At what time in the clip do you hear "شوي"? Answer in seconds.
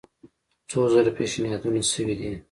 1.91-2.15